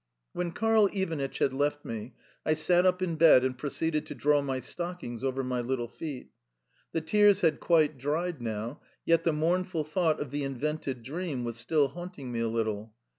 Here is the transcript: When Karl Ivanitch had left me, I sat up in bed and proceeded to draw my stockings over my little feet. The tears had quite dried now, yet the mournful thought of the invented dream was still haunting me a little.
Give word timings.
When 0.33 0.51
Karl 0.51 0.87
Ivanitch 0.91 1.37
had 1.37 1.53
left 1.53 1.85
me, 1.85 2.15
I 2.43 2.55
sat 2.55 2.87
up 2.87 3.03
in 3.03 3.17
bed 3.17 3.45
and 3.45 3.55
proceeded 3.55 4.07
to 4.07 4.15
draw 4.15 4.41
my 4.41 4.59
stockings 4.59 5.23
over 5.23 5.43
my 5.43 5.61
little 5.61 5.87
feet. 5.89 6.31
The 6.91 7.01
tears 7.01 7.41
had 7.41 7.59
quite 7.59 7.99
dried 7.99 8.41
now, 8.41 8.81
yet 9.05 9.25
the 9.25 9.31
mournful 9.31 9.83
thought 9.83 10.19
of 10.19 10.31
the 10.31 10.43
invented 10.43 11.03
dream 11.03 11.43
was 11.43 11.57
still 11.57 11.89
haunting 11.89 12.31
me 12.31 12.39
a 12.39 12.47
little. 12.47 12.95